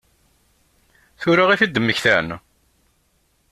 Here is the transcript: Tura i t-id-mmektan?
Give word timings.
Tura 1.21 1.43
i 1.53 1.55
t-id-mmektan? 1.59 2.27